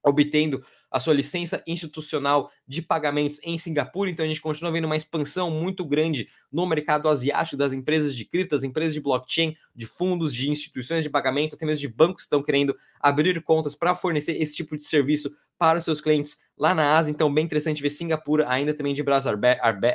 obtendo 0.05 0.63
a 0.91 1.01
sua 1.01 1.15
licença 1.15 1.63
institucional 1.67 2.51
de 2.69 2.83
pagamentos 2.83 3.41
em 3.43 3.57
Singapura. 3.57 4.11
Então 4.11 4.25
a 4.25 4.29
gente 4.29 4.43
continua 4.43 4.71
vendo 4.71 4.85
uma 4.85 4.97
expansão 4.97 5.51
muito 5.51 5.85
grande 5.85 6.29
no 6.53 6.67
mercado 6.67 7.09
asiático 7.09 7.57
das 7.57 7.73
empresas 7.73 8.15
de 8.15 8.27
cripto, 8.27 8.55
das 8.55 8.63
empresas 8.63 8.93
de 8.93 9.01
blockchain, 9.01 9.57
de 9.75 9.87
fundos, 9.87 10.35
de 10.35 10.51
instituições 10.51 11.03
de 11.03 11.09
pagamento, 11.09 11.55
até 11.55 11.65
mesmo 11.65 11.81
de 11.81 11.89
bancos 11.89 12.17
que 12.17 12.23
estão 12.23 12.43
querendo 12.43 12.77
abrir 13.01 13.41
contas 13.43 13.75
para 13.75 13.95
fornecer 13.95 14.41
esse 14.41 14.55
tipo 14.55 14.77
de 14.77 14.85
serviço 14.85 15.33
para 15.59 15.79
os 15.79 15.85
seus 15.85 16.01
clientes 16.01 16.39
lá 16.59 16.75
na 16.75 16.97
Ásia. 16.97 17.11
Então, 17.11 17.33
bem 17.33 17.45
interessante 17.45 17.81
ver 17.81 17.91
Singapura 17.91 18.49
ainda 18.49 18.75
também 18.75 18.93
de 18.93 19.03
braços 19.03 19.33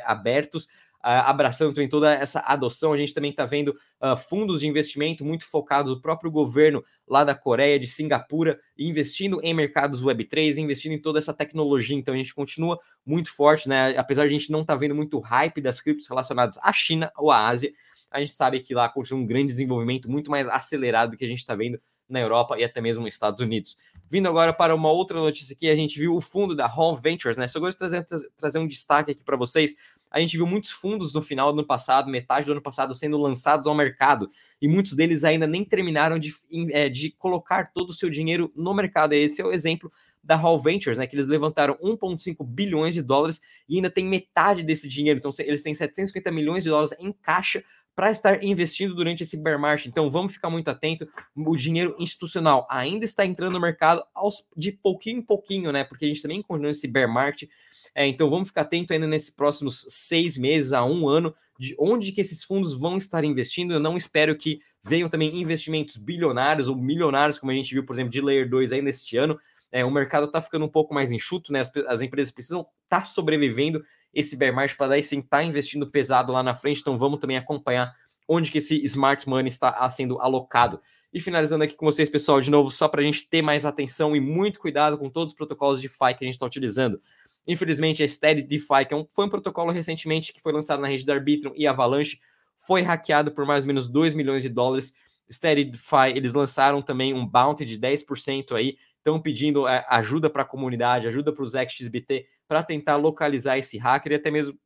abertos 0.03 0.67
abraçando 1.01 1.73
também 1.73 1.89
toda 1.89 2.13
essa 2.13 2.39
adoção. 2.39 2.93
A 2.93 2.97
gente 2.97 3.13
também 3.13 3.31
está 3.31 3.45
vendo 3.45 3.69
uh, 4.01 4.17
fundos 4.17 4.59
de 4.59 4.67
investimento 4.67 5.23
muito 5.23 5.45
focados, 5.45 5.91
o 5.91 6.01
próprio 6.01 6.29
governo 6.31 6.83
lá 7.07 7.23
da 7.23 7.35
Coreia, 7.35 7.79
de 7.79 7.87
Singapura, 7.87 8.59
investindo 8.77 9.39
em 9.41 9.53
mercados 9.53 10.03
Web3, 10.03 10.57
investindo 10.57 10.93
em 10.93 11.01
toda 11.01 11.19
essa 11.19 11.33
tecnologia. 11.33 11.95
Então 11.95 12.13
a 12.13 12.17
gente 12.17 12.33
continua 12.33 12.79
muito 13.05 13.33
forte, 13.33 13.69
né? 13.69 13.97
Apesar 13.97 14.23
de 14.27 14.35
a 14.35 14.37
gente 14.37 14.51
não 14.51 14.61
estar 14.61 14.73
tá 14.73 14.79
vendo 14.79 14.95
muito 14.95 15.19
hype 15.19 15.61
das 15.61 15.79
criptos 15.79 16.07
relacionadas 16.07 16.57
à 16.61 16.73
China 16.73 17.11
ou 17.17 17.31
à 17.31 17.47
Ásia, 17.47 17.71
a 18.11 18.19
gente 18.19 18.31
sabe 18.31 18.59
que 18.59 18.73
lá 18.73 18.89
continua 18.89 19.21
um 19.21 19.25
grande 19.25 19.47
desenvolvimento 19.47 20.09
muito 20.09 20.31
mais 20.31 20.47
acelerado 20.47 21.11
do 21.11 21.17
que 21.17 21.25
a 21.25 21.27
gente 21.27 21.39
está 21.39 21.55
vendo 21.55 21.79
na 22.09 22.19
Europa 22.19 22.57
e 22.57 22.63
até 22.63 22.79
mesmo 22.79 23.03
nos 23.03 23.13
Estados 23.13 23.41
Unidos. 23.41 23.77
Vindo 24.09 24.27
agora 24.29 24.53
para 24.53 24.73
uma 24.73 24.89
outra 24.89 25.19
notícia 25.19 25.53
aqui, 25.53 25.69
a 25.69 25.75
gente 25.75 25.99
viu 25.99 26.15
o 26.15 26.21
fundo 26.21 26.55
da 26.55 26.73
Home 26.73 26.99
Ventures, 27.01 27.37
né? 27.37 27.47
Só 27.47 27.59
gosto 27.59 27.73
de 27.73 27.89
trazer, 27.89 28.05
trazer 28.37 28.59
um 28.59 28.67
destaque 28.67 29.11
aqui 29.11 29.23
para 29.23 29.35
vocês 29.35 29.75
a 30.11 30.19
gente 30.19 30.37
viu 30.37 30.45
muitos 30.45 30.71
fundos 30.71 31.13
no 31.13 31.21
final 31.21 31.51
do 31.51 31.59
ano 31.59 31.67
passado, 31.67 32.09
metade 32.09 32.45
do 32.45 32.51
ano 32.53 32.61
passado, 32.61 32.93
sendo 32.95 33.17
lançados 33.17 33.67
ao 33.67 33.75
mercado, 33.75 34.29
e 34.61 34.67
muitos 34.67 34.93
deles 34.93 35.23
ainda 35.23 35.45
nem 35.45 35.63
terminaram 35.63 36.17
de, 36.17 36.33
é, 36.71 36.89
de 36.89 37.11
colocar 37.11 37.71
todo 37.73 37.89
o 37.89 37.93
seu 37.93 38.09
dinheiro 38.09 38.51
no 38.55 38.73
mercado. 38.73 39.13
Esse 39.13 39.41
é 39.41 39.45
o 39.45 39.51
exemplo 39.51 39.91
da 40.23 40.35
Hall 40.35 40.59
Ventures, 40.59 40.97
né? 40.97 41.07
Que 41.07 41.15
eles 41.15 41.27
levantaram 41.27 41.75
1,5 41.75 42.45
bilhões 42.45 42.93
de 42.93 43.01
dólares 43.01 43.41
e 43.67 43.75
ainda 43.75 43.89
tem 43.89 44.05
metade 44.05 44.63
desse 44.63 44.87
dinheiro. 44.87 45.19
Então, 45.19 45.31
eles 45.39 45.61
têm 45.61 45.73
750 45.73 46.31
milhões 46.31 46.63
de 46.63 46.69
dólares 46.69 46.93
em 46.99 47.11
caixa 47.11 47.63
para 47.97 48.11
estar 48.11 48.43
investindo 48.43 48.93
durante 48.93 49.23
esse 49.23 49.35
bear 49.35 49.59
market. 49.59 49.87
Então 49.87 50.07
vamos 50.07 50.31
ficar 50.31 50.51
muito 50.51 50.69
atento. 50.69 51.07
O 51.35 51.57
dinheiro 51.57 51.95
institucional 51.97 52.67
ainda 52.69 53.05
está 53.05 53.25
entrando 53.25 53.53
no 53.53 53.59
mercado 53.59 54.03
aos, 54.13 54.47
de 54.55 54.71
pouquinho 54.71 55.17
em 55.17 55.21
pouquinho, 55.23 55.71
né? 55.71 55.83
Porque 55.83 56.05
a 56.05 56.07
gente 56.07 56.21
também 56.21 56.43
continua 56.43 56.69
esse 56.69 56.87
bear 56.87 57.11
market. 57.11 57.49
É, 57.97 58.05
então 58.05 58.29
vamos 58.29 58.49
ficar 58.49 58.61
atento 58.61 58.93
ainda 58.93 59.07
nesses 59.07 59.31
próximos 59.31 59.83
seis 59.89 60.37
meses 60.37 60.71
a 60.71 60.85
um 60.85 61.09
ano 61.09 61.33
de 61.57 61.75
onde 61.79 62.11
que 62.11 62.21
esses 62.21 62.43
fundos 62.43 62.75
vão 62.75 62.95
estar 62.95 63.23
investindo. 63.23 63.73
Eu 63.73 63.79
não 63.79 63.97
espero 63.97 64.37
que 64.37 64.59
venham 64.83 65.09
também 65.09 65.41
investimentos 65.41 65.97
bilionários 65.97 66.69
ou 66.69 66.75
milionários, 66.75 67.39
como 67.39 67.51
a 67.51 67.55
gente 67.55 67.73
viu, 67.73 67.83
por 67.83 67.95
exemplo, 67.95 68.11
de 68.11 68.21
Layer 68.21 68.47
2 68.47 68.71
ainda 68.71 68.91
este 68.91 69.17
ano. 69.17 69.35
É, 69.71 69.83
o 69.83 69.89
mercado 69.89 70.27
está 70.27 70.39
ficando 70.39 70.63
um 70.63 70.69
pouco 70.69 70.93
mais 70.93 71.11
enxuto, 71.11 71.51
né? 71.51 71.61
As, 71.61 71.71
as 71.87 72.03
empresas 72.03 72.31
precisam 72.31 72.67
estar 72.83 72.99
tá 72.99 73.05
sobrevivendo 73.05 73.83
esse 74.13 74.37
bear 74.37 74.53
market 74.53 74.77
para 74.77 74.89
daí 74.89 75.01
sim 75.01 75.17
estar 75.17 75.37
tá 75.37 75.43
investindo 75.43 75.89
pesado 75.89 76.31
lá 76.31 76.43
na 76.43 76.53
frente. 76.53 76.81
Então 76.81 76.99
vamos 76.99 77.19
também 77.19 77.35
acompanhar 77.35 77.95
onde 78.27 78.51
que 78.51 78.59
esse 78.59 78.75
smart 78.83 79.27
money 79.27 79.47
está 79.47 79.69
ah, 79.69 79.89
sendo 79.89 80.21
alocado. 80.21 80.79
E 81.11 81.19
finalizando 81.19 81.63
aqui 81.63 81.75
com 81.75 81.85
vocês, 81.85 82.09
pessoal, 82.09 82.41
de 82.41 82.51
novo, 82.51 82.69
só 82.69 82.87
para 82.87 83.01
a 83.01 83.03
gente 83.03 83.27
ter 83.27 83.41
mais 83.41 83.65
atenção 83.65 84.15
e 84.15 84.19
muito 84.19 84.59
cuidado 84.59 84.99
com 84.99 85.09
todos 85.09 85.33
os 85.33 85.37
protocolos 85.37 85.81
de 85.81 85.87
DeFi 85.87 86.13
que 86.15 86.23
a 86.23 86.27
gente 86.27 86.35
está 86.35 86.45
utilizando. 86.45 87.01
Infelizmente, 87.47 88.03
a 88.03 88.07
Steady 88.07 88.41
DeFi, 88.41 88.85
que 88.87 88.93
é 88.93 88.97
um, 88.97 89.05
foi 89.09 89.25
um 89.25 89.29
protocolo 89.29 89.71
recentemente 89.71 90.33
que 90.33 90.41
foi 90.41 90.51
lançado 90.51 90.81
na 90.81 90.87
rede 90.87 91.05
da 91.05 91.13
Arbitrum 91.13 91.53
e 91.55 91.65
Avalanche, 91.65 92.19
foi 92.57 92.81
hackeado 92.81 93.31
por 93.31 93.45
mais 93.45 93.63
ou 93.63 93.67
menos 93.67 93.87
2 93.87 94.13
milhões 94.13 94.43
de 94.43 94.49
dólares. 94.49 94.93
Steady 95.31 95.65
DeFi, 95.65 96.15
eles 96.15 96.33
lançaram 96.33 96.81
também 96.81 97.13
um 97.13 97.25
bounty 97.25 97.65
de 97.65 97.79
10% 97.79 98.53
aí, 98.53 98.77
estão 98.97 99.21
pedindo 99.21 99.67
é, 99.67 99.85
ajuda 99.89 100.29
para 100.29 100.41
a 100.41 100.45
comunidade, 100.45 101.07
ajuda 101.07 101.31
para 101.31 101.43
os 101.43 101.53
XBT 101.53 102.27
para 102.47 102.63
tentar 102.63 102.95
localizar 102.97 103.57
esse 103.57 103.77
hacker 103.77 104.13
e 104.13 104.15
até 104.15 104.31
mesmo 104.31 104.57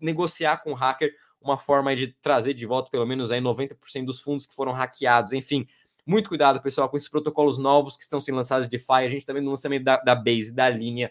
negociar 0.00 0.58
com 0.58 0.72
o 0.72 0.74
hacker 0.74 1.14
uma 1.40 1.58
forma 1.58 1.94
de 1.94 2.08
trazer 2.20 2.54
de 2.54 2.66
volta 2.66 2.90
pelo 2.90 3.06
menos 3.06 3.30
aí 3.30 3.40
90% 3.40 4.04
dos 4.04 4.20
fundos 4.20 4.46
que 4.46 4.54
foram 4.54 4.72
hackeados. 4.72 5.32
Enfim, 5.32 5.66
muito 6.04 6.28
cuidado, 6.28 6.60
pessoal, 6.60 6.88
com 6.88 6.96
esses 6.96 7.08
protocolos 7.08 7.58
novos 7.58 7.96
que 7.96 8.02
estão 8.02 8.20
sendo 8.20 8.36
lançados 8.36 8.66
de 8.66 8.70
DeFi. 8.70 9.04
A 9.04 9.08
gente 9.08 9.26
também 9.26 9.42
no 9.42 9.50
lançamento 9.50 9.84
da, 9.84 9.96
da 9.98 10.14
Base, 10.14 10.54
da 10.54 10.68
linha 10.68 11.10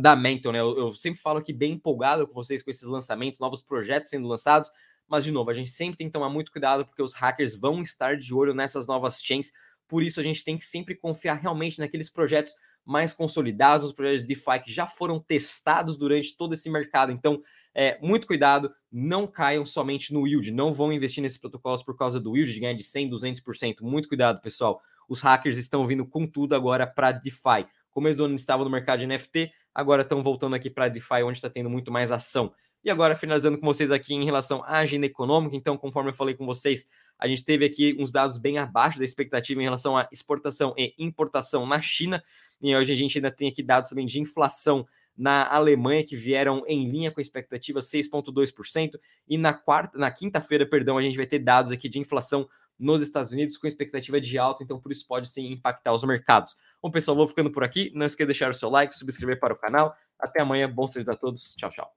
da 0.00 0.14
Mental, 0.14 0.52
né? 0.52 0.60
Eu, 0.60 0.78
eu, 0.78 0.92
sempre 0.92 1.20
falo 1.20 1.38
aqui 1.38 1.52
bem 1.52 1.72
empolgado 1.72 2.26
com 2.26 2.34
vocês 2.34 2.62
com 2.62 2.70
esses 2.70 2.86
lançamentos, 2.86 3.40
novos 3.40 3.62
projetos 3.62 4.10
sendo 4.10 4.28
lançados, 4.28 4.70
mas 5.08 5.24
de 5.24 5.32
novo, 5.32 5.50
a 5.50 5.54
gente 5.54 5.70
sempre 5.70 5.96
tem 5.96 6.06
que 6.06 6.12
tomar 6.12 6.28
muito 6.28 6.52
cuidado 6.52 6.84
porque 6.84 7.02
os 7.02 7.14
hackers 7.14 7.56
vão 7.56 7.82
estar 7.82 8.16
de 8.16 8.34
olho 8.34 8.54
nessas 8.54 8.86
novas 8.86 9.20
chains. 9.22 9.52
Por 9.88 10.02
isso 10.02 10.20
a 10.20 10.22
gente 10.22 10.44
tem 10.44 10.58
que 10.58 10.64
sempre 10.64 10.94
confiar 10.94 11.34
realmente 11.34 11.78
naqueles 11.78 12.10
projetos 12.10 12.52
mais 12.84 13.12
consolidados, 13.14 13.86
os 13.86 13.92
projetos 13.92 14.22
de 14.22 14.28
DeFi 14.28 14.60
que 14.64 14.72
já 14.72 14.86
foram 14.86 15.18
testados 15.18 15.96
durante 15.96 16.36
todo 16.36 16.54
esse 16.54 16.68
mercado. 16.70 17.10
Então, 17.10 17.40
é, 17.74 17.98
muito 18.00 18.26
cuidado, 18.26 18.72
não 18.92 19.26
caiam 19.26 19.64
somente 19.64 20.12
no 20.12 20.26
yield, 20.26 20.52
não 20.52 20.72
vão 20.72 20.92
investir 20.92 21.22
nesses 21.22 21.38
protocolos 21.38 21.82
por 21.82 21.96
causa 21.96 22.20
do 22.20 22.36
yield 22.36 22.52
de 22.52 22.60
ganhar 22.60 22.74
de 22.74 22.84
100, 22.84 23.10
200%. 23.10 23.76
Muito 23.80 24.08
cuidado, 24.08 24.40
pessoal. 24.40 24.80
Os 25.08 25.22
hackers 25.22 25.56
estão 25.56 25.86
vindo 25.86 26.06
com 26.06 26.26
tudo 26.26 26.54
agora 26.54 26.86
para 26.86 27.12
DeFi. 27.12 27.66
Começo 27.96 28.18
do 28.18 28.26
ano 28.26 28.36
estavam 28.36 28.62
no 28.62 28.70
mercado 28.70 29.00
de 29.00 29.06
NFT, 29.06 29.50
agora 29.74 30.02
estão 30.02 30.22
voltando 30.22 30.54
aqui 30.54 30.68
para 30.68 30.86
DeFi, 30.86 31.22
onde 31.24 31.38
está 31.38 31.48
tendo 31.48 31.70
muito 31.70 31.90
mais 31.90 32.12
ação. 32.12 32.52
E 32.84 32.90
agora, 32.90 33.14
finalizando 33.16 33.56
com 33.56 33.64
vocês 33.64 33.90
aqui 33.90 34.12
em 34.12 34.22
relação 34.22 34.62
à 34.64 34.80
agenda 34.80 35.06
econômica, 35.06 35.56
então, 35.56 35.78
conforme 35.78 36.10
eu 36.10 36.14
falei 36.14 36.34
com 36.34 36.44
vocês, 36.44 36.86
a 37.18 37.26
gente 37.26 37.42
teve 37.42 37.64
aqui 37.64 37.96
uns 37.98 38.12
dados 38.12 38.36
bem 38.36 38.58
abaixo 38.58 38.98
da 38.98 39.04
expectativa 39.06 39.62
em 39.62 39.64
relação 39.64 39.96
à 39.96 40.06
exportação 40.12 40.74
e 40.76 40.94
importação 40.98 41.64
na 41.64 41.80
China. 41.80 42.22
E 42.60 42.76
hoje 42.76 42.92
a 42.92 42.96
gente 42.96 43.16
ainda 43.16 43.30
tem 43.30 43.48
aqui 43.48 43.62
dados 43.62 43.88
também 43.88 44.04
de 44.04 44.20
inflação 44.20 44.86
na 45.16 45.50
Alemanha 45.50 46.04
que 46.04 46.14
vieram 46.14 46.64
em 46.66 46.84
linha 46.84 47.10
com 47.10 47.18
a 47.18 47.22
expectativa 47.22 47.80
6.2% 47.80 49.00
e 49.26 49.38
na 49.38 49.54
quarta, 49.54 49.98
na 49.98 50.10
quinta-feira, 50.10 50.66
perdão, 50.66 50.98
a 50.98 51.02
gente 51.02 51.16
vai 51.16 51.26
ter 51.26 51.38
dados 51.38 51.72
aqui 51.72 51.88
de 51.88 51.98
inflação 51.98 52.46
nos 52.78 53.02
Estados 53.02 53.32
Unidos 53.32 53.56
com 53.56 53.66
expectativa 53.66 54.20
de 54.20 54.38
alta, 54.38 54.62
então 54.62 54.80
por 54.80 54.92
isso 54.92 55.06
pode 55.06 55.28
sim 55.28 55.52
impactar 55.52 55.92
os 55.92 56.04
mercados. 56.04 56.56
Bom, 56.82 56.90
pessoal, 56.90 57.16
vou 57.16 57.26
ficando 57.26 57.50
por 57.50 57.64
aqui. 57.64 57.90
Não 57.94 58.06
esqueça 58.06 58.26
de 58.26 58.32
deixar 58.32 58.50
o 58.50 58.54
seu 58.54 58.68
like, 58.68 58.94
subscrever 58.94 59.38
para 59.40 59.54
o 59.54 59.56
canal. 59.56 59.94
Até 60.18 60.40
amanhã, 60.42 60.70
bom 60.70 60.86
serviço 60.86 61.12
a 61.12 61.16
todos. 61.16 61.54
Tchau, 61.56 61.70
tchau. 61.70 61.92